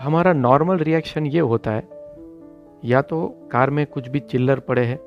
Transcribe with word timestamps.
हमारा 0.00 0.32
normal 0.32 0.78
reaction 0.78 1.26
ये 1.26 1.40
होता 1.40 1.70
है, 1.70 1.82
या 2.84 3.02
तो 3.02 3.26
कार 3.52 3.70
में 3.70 3.86
कुछ 3.86 4.08
भी 4.08 4.20
चिल्लर 4.20 4.60
पड़े 4.60 4.84
हैं, 4.84 4.98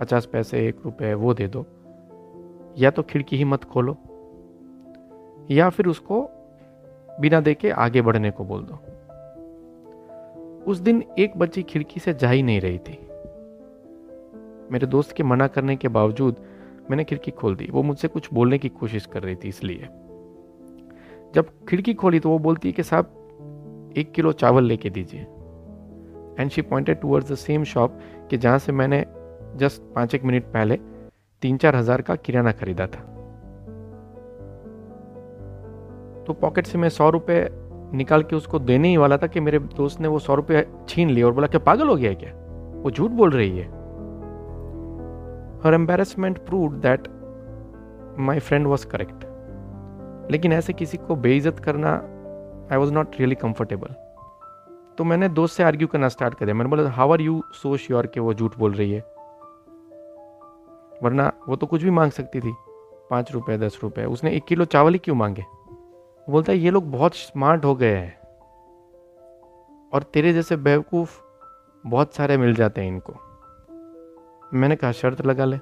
पचास 0.00 0.26
पैसे, 0.26 0.66
एक 0.68 0.80
रुपए, 0.84 1.14
वो 1.14 1.34
दे 1.34 1.48
दो। 1.48 1.66
या 2.78 2.90
तो 2.90 3.02
खिड़की 3.02 3.36
ही 3.36 3.44
मत 3.44 3.64
खोलो, 3.64 3.96
या 5.50 5.68
फिर 5.70 5.86
उसको 5.86 6.20
बिना 7.20 7.40
देके 7.40 7.70
आगे 7.70 8.02
बढ़ने 8.02 8.30
को 8.30 8.44
बोल 8.44 8.62
दो। 8.62 8.78
उस 10.64 10.78
दिन 10.78 11.02
एक 11.18 11.36
बच्ची 11.36 11.62
खिड़की 11.62 12.00
से 12.00 12.14
जा 12.14 12.30
ही 12.30 12.42
नहीं 12.42 12.60
रही 12.60 12.78
थी। 12.78 12.98
मेरे 14.72 14.86
दोस्त 14.86 15.12
के 15.12 15.22
मना 15.22 15.46
करने 15.46 15.76
के 15.76 15.88
बावजूद 15.88 16.36
मैंने 16.90 17.04
खिड़की 17.04 17.30
खोल 17.30 17.54
दी। 17.56 17.68
वो 17.70 17.82
मुझसे 17.82 18.08
कुछ 18.08 18.28
बोलने 18.34 18.58
की 18.58 18.68
कोशिश 18.68 19.06
कर 19.06 19.22
रही 19.22 19.36
थी 19.36 19.48
इसलिए। 19.48 19.88
जब 21.34 21.50
खिड़की 21.68 21.94
खोली 21.94 22.20
तो 22.20 22.30
वो 22.30 22.38
बोलती 22.38 22.68
है 22.68 22.72
कि 22.72 22.82
साहब, 22.82 23.92
एक 23.96 24.12
किलो 24.12 24.32
चावल 24.32 24.64
लेके 24.64 24.90
दीजिए। 24.90 25.20
And 26.40 26.50
she 26.50 26.62
pointed 26.62 27.00
towards 27.00 27.32
the 27.32 27.34
same 27.34 27.64
shop 27.64 27.98
कि 28.30 28.36
जहाँ 28.36 28.58
से 28.58 28.72
मैंने 28.72 29.04
जस्ट 29.56 29.82
पाँच 29.94 30.14
एक 30.14 30.24
मिनट 30.24 30.44
पहले 30.44 30.78
तीन 31.42 31.56
चार 31.56 31.76
हज़ार 31.76 32.02
का 32.02 32.14
किराना 32.16 32.52
खरीदा 32.52 32.86
था। 32.86 33.00
तो 36.24 36.32
पॉकेट 36.32 36.66
से 36.66 36.78
मैं 36.78 36.88
सौ 36.88 37.08
रुपये 37.10 37.48
निकाल 37.94 38.22
के 38.22 38.36
उसको 38.36 38.58
देने 38.58 38.88
ही 38.88 38.96
वाला 38.96 39.16
था 39.16 39.26
कि 39.26 39.40
मेरे 39.40 39.58
दोस्त 39.58 40.00
ने 40.00 40.08
वो 40.08 40.18
सौ 40.18 40.34
रुपये 40.34 40.66
छीन 40.88 41.10
लिए 41.10 41.22
और 41.24 41.32
बोला, 41.32 41.46
क्या 41.46 41.60
पागल 41.60 41.88
हो 41.88 41.96
गया 41.96 42.10
है 42.10 42.16
क्या? 42.16 42.32
वो 42.82 42.90
झूठ 42.90 43.10
बोल 43.10 43.30
रही 43.30 43.58
है। 43.58 43.66
Her 45.64 45.74
embarrassment 45.74 46.38
prove 46.46 46.74
that 46.80 47.08
my 48.18 48.38
friend 48.40 48.66
was 48.66 48.86
correct 48.86 49.24
लेकिन 50.32 50.52
ऐसे 50.52 50.72
किसी 50.72 50.98
को 50.98 51.16
बेइज्जत 51.16 51.58
करना 51.58 51.92
I 52.72 52.78
was 52.78 52.92
not 52.92 53.16
really 53.18 53.34
comfortable 53.34 53.94
तो 54.98 55.04
मैंने 55.04 55.28
दोस्त 55.30 55.56
से 55.56 55.62
आर्ग्यू 55.62 55.88
करना 55.88 56.08
स्टार्ट 56.08 56.34
कर। 56.34 56.44
दिया 56.44 56.54
मैंने 56.54 56.70
बोला 56.70 56.90
how 56.90 57.12
are 57.12 57.20
you 57.20 57.42
so 57.54 57.76
sure 57.76 58.06
कि 58.06 58.20
वो 58.20 58.34
झूठ 58.34 58.58
बोल 58.58 58.72
रही 58.72 58.92
है? 58.92 59.00
वरना 61.02 61.32
वो 61.48 61.56
तो 61.56 61.66
कुछ 61.66 61.82
भी 61.82 61.90
मांग 61.90 62.10
सकती 62.10 62.40
थी। 62.40 62.54
पाँच 63.10 63.32
रुपए, 63.32 63.58
दस 63.58 63.80
रुपये 63.82 64.04
उसने 64.04 64.30
एक 64.30 64.44
किलो 64.44 64.64
चावल 64.64 64.92
ही 64.92 64.98
क्यों 64.98 65.16
मांगे? 65.16 65.42
वो 65.42 66.32
बोलता 66.32 66.52
है, 66.52 66.58
ये 66.58 66.70
लोग 66.70 66.90
बहुत 66.90 67.14
स्मार्ट 67.14 67.64
हो 67.64 67.74
गए 67.74 67.96
हैं। 67.96 68.18
और 69.94 70.02
तेरे 70.02 70.32
जैसे 70.32 70.56
बेवकूफ़ 70.56 71.20
बहुत 71.86 72.14
सारे 72.14 72.36
मिल 72.36 72.54
जाते 72.54 72.80
हैं 72.80 72.88
इनको। 72.88 73.14
मैंने 74.54 74.76
कहा, 74.76 74.92
शर्त 74.92 75.26
लगा 75.26 75.44
ले। 75.44 75.56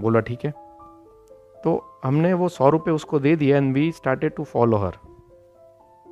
बोला, 0.00 0.20
ठीक 0.20 0.38
है। 0.44 0.54
तो 1.64 2.00
हमने 2.04 2.32
वो 2.32 2.48
सौ 2.48 2.68
रुपये 2.68 2.94
उसको 2.94 3.18
दे 3.18 3.36
दिया 3.36 3.56
and 3.56 3.74
we 3.74 3.92
started 3.92 4.34
to 4.34 4.44
follow 4.44 4.76
her 4.76 4.92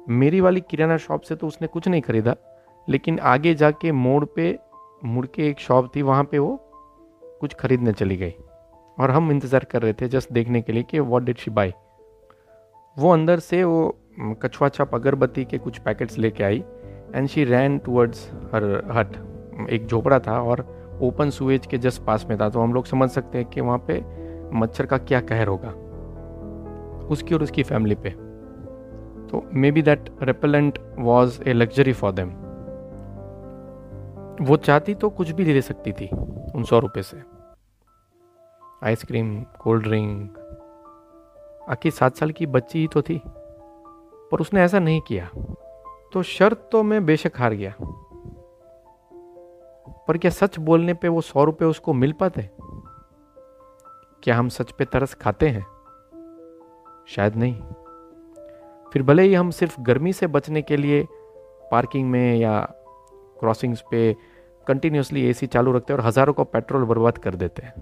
मेरी 0.08 0.40
वाली 0.40 0.60
किराना 0.60 0.96
शॉप 0.96 1.20
से 1.20 1.36
तो 1.36 1.46
उसने 1.46 1.68
कुछ 1.68 1.88
नहीं 1.88 2.02
खरीदा, 2.02 2.36
लेकिन 2.88 3.18
आगे 3.18 3.54
जाके 3.54 3.92
मोड़ 3.92 4.24
पे, 4.24 4.58
मुड़ 5.04 5.26
के 5.26 5.48
एक 5.48 5.58
शॉप 5.58 5.96
थी, 5.96 6.02
वहाँ 6.02 6.24
पे 6.24 6.38
वो 6.38 6.63
कुछ 7.40 7.54
खरीदने 7.54 7.92
चली 7.92 8.16
गई। 8.16 8.34
और 8.98 9.10
हम 9.10 9.30
इंतज़ार 9.30 9.64
कर 9.64 9.82
रहे 9.82 9.92
थे 9.92 10.08
जस्ट 10.08 10.32
देखने 10.32 10.60
के 10.62 10.72
लिए 10.72 10.82
कि 10.82 10.98
वॉट 11.00 11.22
डिड 11.22 11.36
शी 11.38 11.50
बाई 11.50 11.72
वो 12.96 13.12
अंदर 13.12 13.38
से 13.40 13.62
वो 13.64 13.96
कछुआ 14.42 14.68
छाप 14.68 14.94
अगरबत्ती 14.94 15.44
के 15.44 15.58
कुछ 15.58 15.78
पैकेट्स 15.78 16.18
लेके 16.18 16.44
आई 16.44 16.62
and 17.14 17.28
she 17.28 17.44
ran 17.44 17.78
towards 17.78 18.28
her 18.54 18.64
hut 18.92 19.16
एक 19.70 19.86
झोपड़ा 19.86 20.18
था 20.18 20.40
और 20.42 20.66
ओपन 21.02 21.30
सुएज 21.30 21.66
के 21.66 21.78
जस्ट 21.78 22.02
पास 22.02 22.26
में 22.28 22.38
था 22.40 22.48
तो 22.48 22.60
हम 22.60 22.74
लोग 22.74 22.86
समझ 22.86 23.08
सकते 23.10 23.38
हैं 23.38 23.46
कि 23.50 23.60
वहाँ 23.60 23.78
पे 23.88 23.98
मच्छर 24.58 24.86
का 24.86 24.98
क्या 25.00 25.20
कहर 25.22 25.48
होगा। 25.48 25.68
उसकी 27.06 27.34
और 27.34 27.42
उसकी 27.42 27.62
फैमिली 27.62 27.94
पे। 27.94 28.10
तो 29.30 29.42
maybe 29.70 29.82
that 29.82 30.10
repellent 30.22 30.78
was 30.98 31.42
a 31.42 31.52
luxury 31.52 31.92
for 31.92 32.12
them 32.12 32.28
वो 34.40 34.56
चाहती 34.56 34.94
तो 34.94 35.10
कुछ 35.10 35.30
भी 35.30 35.44
ले 35.44 35.60
सकती 35.62 35.92
थी। 35.92 36.08
उन 36.54 36.64
सौ 36.64 36.78
रुपये 36.78 37.02
से। 37.02 37.22
Ice cream, 38.84 39.42
cold 39.42 39.82
drink. 39.82 40.38
आखिर 41.68 41.92
सात 41.92 42.16
साल 42.16 42.30
की 42.30 42.46
बच्ची 42.46 42.78
ही 42.78 42.88
तो 42.88 43.02
थी, 43.02 43.22
पर 44.32 44.40
उसने 44.40 44.60
ऐसा 44.60 44.78
नहीं 44.78 45.00
किया। 45.00 45.30
तो 46.12 46.22
शर्त 46.22 46.68
तो 46.72 46.82
मैं 46.82 47.06
बेशक 47.06 47.32
हार 47.36 47.54
गया। 47.54 47.74
पर 50.08 50.18
क्या 50.18 50.30
सच 50.30 50.58
बोलने 50.58 50.94
पे 50.94 51.08
वो 51.08 51.20
सौ 51.20 51.44
रुपये 51.44 51.68
उसको 51.68 51.92
मिल 51.92 52.12
पाते? 52.12 52.50
क्या 54.22 54.36
हम 54.36 54.48
सच 54.48 54.70
पे 54.70 54.84
तरस 54.84 55.14
खाते 55.14 55.48
हैं? 55.48 55.66
शायद 57.08 57.36
नहीं। 57.36 57.62
फिर 58.92 59.02
भले 59.02 59.22
ही 59.22 59.34
हम 59.34 59.50
सिर्फ़ 59.50 59.80
गर्मी 59.80 60.12
से 60.12 60.26
बचने 60.26 60.62
के 60.62 60.76
लिए 60.76 61.08
पार्किंग 61.72 62.10
में 62.10 62.36
या 62.36 62.68
क्रॉसिंग्स 63.40 63.84
पे 63.90 64.16
कंटिन्यूसली 64.68 65.26
एसी 65.28 65.46
चालू 65.46 65.72
रखते 65.72 65.92
हैं 65.92 66.00
और 66.00 66.06
हज़ारों 66.06 66.32
का 66.32 66.42
पेट्रोल 66.44 66.84
बर्बाद 66.84 67.18
कर 67.18 67.34
देते 67.34 67.62
हैं। 67.62 67.74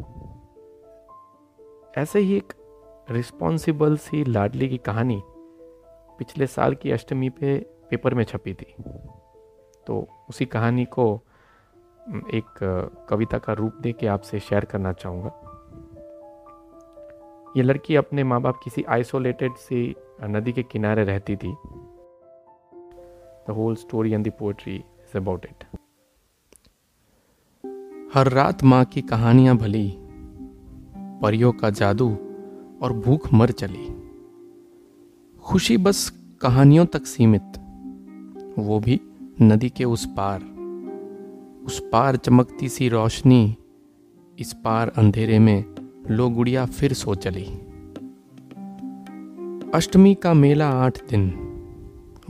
ऐसे 1.98 2.18
ही 2.18 2.36
एक 2.36 2.52
रिस्पॉन्सिबल 3.10 3.96
सी 3.96 4.24
लाडली 4.24 4.68
की 4.68 4.78
कहानी 4.78 5.20
पिछले 6.18 6.46
साल 6.46 6.74
की 6.74 6.90
अष्टमी 6.90 7.28
पे 7.30 7.58
पेपर 7.90 8.14
में 8.14 8.24
छपी 8.24 8.54
थी। 8.54 8.74
तो 9.86 10.06
उसी 10.28 10.46
कहानी 10.46 10.84
को 10.94 11.06
एक 12.34 12.58
कविता 13.08 13.38
का 13.38 13.52
रूप 13.52 13.72
दे 13.82 13.92
के 13.92 14.06
आपसे 14.06 14.40
शेयर 14.40 14.64
करना 14.64 14.92
चाहूँगा। 14.92 15.32
ये 17.56 17.62
लड़की 17.62 17.96
अपने 17.96 18.24
माँ 18.24 18.40
बाप 18.42 18.60
किसी 18.64 18.84
आइसोलेटेड 18.88 19.56
सी 19.58 19.94
नदी 20.24 20.52
के 20.52 20.62
किनारे 20.62 21.04
रहती 21.04 21.36
थी। 21.36 21.52
The 23.46 23.54
whole 23.56 23.74
story 23.76 24.12
and 24.12 24.26
the 24.26 24.32
poetry 24.38 24.76
is 24.76 25.16
about 25.18 25.44
it 25.44 25.64
हर 28.14 28.28
रात 28.28 28.64
माँ 28.64 28.84
की 28.84 29.00
कहानियाँ 29.00 29.56
भली, 29.56 29.94
परियों 30.96 31.52
का 31.52 31.70
जादू 31.70 32.10
और 32.82 32.92
भूख 32.92 33.32
मर 33.32 33.50
चली। 33.50 33.86
खुशी 35.42 35.76
बस 35.76 36.12
कहानियों 36.40 36.86
तक 36.86 37.06
सीमित, 37.06 37.42
वो 38.58 38.80
भी 38.80 39.00
नदी 39.42 39.70
के 39.70 39.84
उस 39.84 40.06
पार। 40.06 40.40
उस 41.66 41.82
पार 41.92 42.16
चमकती 42.16 42.68
सी 42.68 42.88
रोशनी, 42.88 43.56
इस 44.38 44.52
पार 44.52 44.88
अंधेरे 44.88 45.38
में 45.38 45.64
लो 46.10 46.30
गुड़िया 46.30 46.66
फिर 46.66 46.92
सो 46.92 47.14
चली। 47.14 47.46
अष्टमी 49.74 50.14
का 50.14 50.34
मेला 50.34 50.68
आठ 50.68 51.08
दिन, 51.10 51.30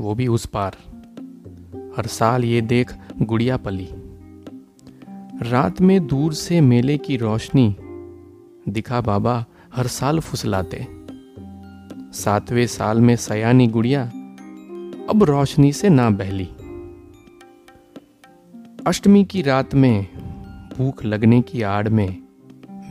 वो 0.00 0.14
भी 0.14 0.26
उस 0.26 0.47
पार। 0.47 0.76
हर 1.97 2.06
साल 2.06 2.44
ये 2.44 2.60
देख 2.60 2.94
गुड़िया 3.22 3.56
पली। 3.56 3.88
रात 5.42 5.80
में 5.80 6.06
दूर 6.06 6.32
से 6.32 6.60
मेले 6.60 6.98
की 6.98 7.16
रोशनी 7.16 7.76
दिखा 8.69 9.00
बाबा 9.00 9.44
हर 9.75 9.86
साल 9.86 10.20
फुसलाते। 10.20 10.86
सातवें 12.12 12.66
साल 12.66 13.00
में 13.00 13.16
सयानी 13.16 13.66
गुड़िया 13.66 14.02
अब 15.10 15.22
रोशनी 15.22 15.72
से 15.72 15.88
ना 15.88 16.10
बहली। 16.10 16.48
अष्टमी 18.86 19.25
की 19.25 19.42
रात 19.42 19.75
में 19.75 20.06
भूख 20.78 21.04
लगने 21.04 21.41
की 21.41 21.62
आड़ 21.62 21.88
में 21.88 22.22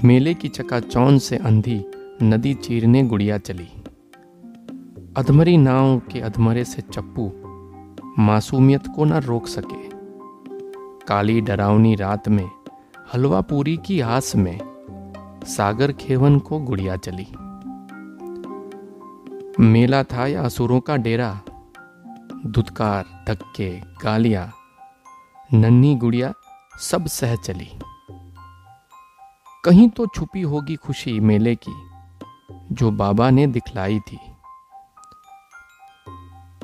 मेले 0.03 0.33
की 0.33 0.47
चकाचौंध 0.47 1.19
से 1.19 1.37
अंधी 1.37 1.85
नदी 2.23 2.53
चीरने 2.53 3.03
गुड़िया 3.03 3.37
चली। 3.37 3.67
अधमरी 5.17 5.57
नाव 5.57 5.99
के 5.99 6.19
अधमरे 6.19 6.65
से 6.65 6.81
चप्पू 6.81 7.31
मासूमियत 8.19 8.83
को 8.95 9.05
ना 9.05 9.17
रोक 9.17 9.47
सके। 9.47 9.90
काली 11.07 11.41
डरावनी 11.41 11.95
रात 11.95 12.29
में, 12.29 12.49
हलवा 13.13 13.41
पूरी 13.41 13.77
की 13.77 13.99
आस 13.99 14.35
में, 14.35 14.59
सागर 15.45 15.91
खेवन 15.91 16.39
को 16.39 16.59
गुड़िया 16.59 16.95
चली। 16.95 17.27
मेला 19.63 20.03
था 20.03 20.27
या 20.27 20.41
असुरों 20.41 20.79
का 20.79 20.97
डेरा 20.97 21.41
दुदकार 22.45 23.25
धक्के, 23.27 23.79
गालियाँ, 23.79 24.53
नन्ही 25.53 25.95
गुड़िया, 25.95 26.33
सब 26.79 27.05
सह 27.05 27.35
चली। 27.35 27.69
कहीं 29.65 29.89
तो 29.89 30.07
छुपी 30.07 30.41
होगी 30.41 30.75
खुशी 30.75 31.19
मेले 31.19 31.55
की, 31.55 31.73
जो 32.71 32.91
बाबा 32.91 33.29
ने 33.29 33.47
दिखलाई 33.47 33.99
थी। 33.99 34.19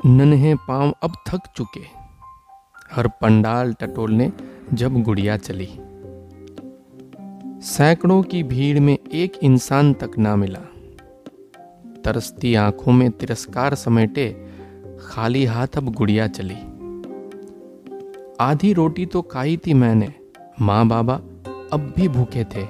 नन्हे 0.06 0.54
पाँव 0.54 0.94
अब 1.02 1.12
थक 1.28 1.40
चुके। 1.56 1.97
हर 2.92 3.08
पंडाल 3.08 3.72
टटोलने 3.72 4.32
जब 4.74 5.02
गुड़िया 5.02 5.36
चली। 5.36 5.68
सैकड़ों 7.62 8.22
की 8.22 8.42
भीड़ 8.42 8.80
में 8.80 8.98
एक 9.12 9.32
इंसान 9.42 9.92
तक 9.92 10.10
ना 10.18 10.36
मिला। 10.36 10.60
तरसती 12.04 12.54
आँखों 12.54 12.92
में 12.92 13.10
तिरस्कार 13.10 13.74
समेटे 13.74 14.46
खाली 15.00 15.44
हाथ 15.44 15.76
अब 15.76 15.92
गुड़िया 15.94 16.26
चली। 16.28 16.56
आधी 18.40 18.72
रोटी 18.72 19.06
तो 19.06 19.22
खाई 19.22 19.56
थी 19.56 19.74
मैंने 19.74 20.12
माँ 20.60 20.86
बाबा 20.88 21.14
अब 21.72 21.92
भी 21.96 22.08
भूखे 22.08 22.44
थे। 22.44 22.66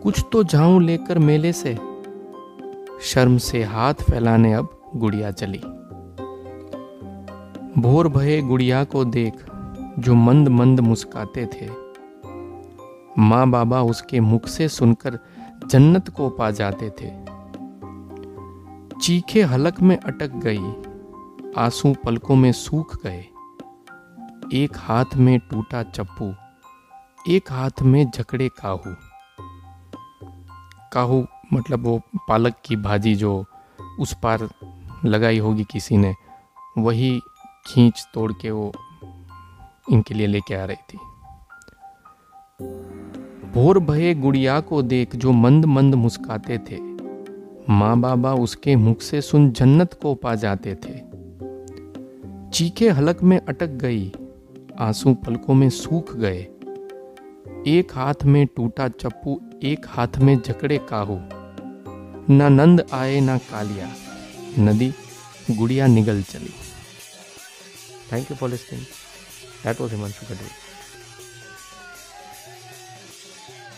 कुछ 0.00 0.24
तो 0.32 0.42
जाऊँ 0.44 0.82
लेकर 0.82 1.18
मेले 1.18 1.52
से, 1.52 1.74
शर्म 3.02 3.38
से 3.38 3.62
हाथ 3.64 3.94
फैलाने 3.94 4.52
अब 4.52 4.80
गुड़िया 4.96 5.30
चली। 5.30 5.60
भोर 7.78 8.08
भये 8.08 8.42
गुड़िया 8.42 8.84
को 8.84 9.04
देख, 9.04 9.34
जो 9.98 10.14
मंद 10.14 10.48
मंद 10.48 10.80
मुस्काते 10.80 11.46
थे। 11.46 11.68
माँ 13.18 13.50
बाबा 13.50 13.82
उसके 13.82 14.20
मुख 14.20 14.46
से 14.46 14.68
सुनकर 14.68 15.18
जन्नत 15.66 16.08
को 16.08 16.30
पा 16.30 16.50
जाते 16.50 16.90
थे। 16.90 17.10
चीखे 19.00 19.42
हलक 19.42 19.80
में 19.80 19.96
अटक 19.96 20.30
गई, 20.30 20.72
आँसू 21.58 21.94
पलकों 22.04 22.36
में 22.36 22.52
सूख 22.52 23.02
गए। 23.02 23.24
एक 24.52 24.72
हाथ 24.76 25.04
में 25.16 25.38
टूटा 25.38 25.82
चप्पू, 25.82 26.34
एक 27.28 27.52
हाथ 27.52 27.82
में 27.82 28.10
जकड़े 28.10 28.48
काहू। 28.48 28.94
काहू 30.92 31.26
मतलब 31.52 31.84
वो 31.84 32.02
पालक 32.28 32.54
की 32.64 32.76
भाजी 32.76 33.14
जो 33.14 33.44
उस 34.00 34.16
पार 34.22 34.48
लगाई 35.04 35.38
होगी 35.38 35.64
किसी 35.64 35.96
ने, 35.96 36.14
वही 36.78 37.20
खींच 37.66 38.08
तोड़ 38.14 38.32
के 38.32 38.50
वो 38.50 38.72
इनके 39.92 40.14
लिए 40.14 40.26
लेके 40.26 40.54
आ 40.54 40.64
रही 40.64 40.76
थी। 40.76 40.98
भोर 43.52 43.78
भये 43.78 44.14
गुड़िया 44.14 44.60
को 44.60 44.82
देख 44.82 45.16
जो 45.16 45.32
मंद 45.32 45.64
मंद 45.64 45.94
मुस्काते 45.94 46.58
थे 46.58 46.90
माँ 47.72 48.00
बाबा 48.00 48.34
उसके 48.34 48.76
मुख 48.76 49.00
से 49.00 49.20
सुन 49.20 49.50
जन्नत 49.50 49.98
को 50.02 50.14
पा 50.14 50.34
जाते 50.34 50.74
थे। 50.74 51.10
चीखे 52.50 52.90
हलक 52.90 53.22
में 53.22 53.40
अटक 53.48 53.66
गई, 53.66 54.12
आँसू 54.80 55.14
पलकों 55.14 55.54
में 55.54 55.70
सूख 55.70 56.16
गए। 56.16 56.42
एक 57.66 57.88
हाथ 57.94 58.14
में 58.24 58.46
टूटा 58.46 58.88
चप्पू, 58.88 59.40
एक 59.62 59.86
हाथ 59.88 60.18
में 60.18 60.40
जकड़े 60.40 60.78
काहू। 60.78 61.18
ना 62.34 62.48
नंद 62.48 62.86
आए, 62.92 63.20
ना 63.20 63.38
कालिया। 63.38 63.88
नदी, 64.58 64.92
गुड़िया 65.50 65.86
निगल 65.86 66.22
चली। 66.22 66.50
Thank 68.10 68.28
you 68.28 68.34
for 68.34 68.48
listening. 68.48 68.84
That 69.62 69.78
was 69.78 69.92
Himanshu 69.92 70.24
Kadri. 70.26 70.59